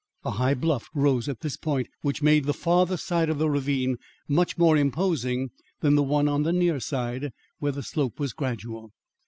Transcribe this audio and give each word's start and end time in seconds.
A 0.23 0.31
high 0.31 0.55
bluff 0.55 0.89
rose 0.95 1.29
at 1.29 1.41
this 1.41 1.57
point, 1.57 1.87
which 2.01 2.23
made 2.23 2.45
the 2.45 2.55
farther 2.55 2.97
side 2.97 3.29
of 3.29 3.37
the 3.37 3.47
ravine 3.47 3.97
much 4.27 4.57
more 4.57 4.75
imposing 4.75 5.51
than 5.81 5.93
the 5.93 6.01
one 6.01 6.27
on 6.27 6.41
the 6.41 6.51
near 6.51 6.79
side 6.79 7.29
where 7.59 7.71
the 7.73 7.83
slope 7.83 8.19
was 8.19 8.33
gradual. 8.33 8.93